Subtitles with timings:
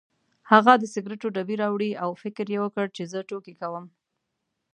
[0.51, 3.85] هغه د سګرټو ډبې راوړې او فکر یې وکړ چې زه ټوکې کوم.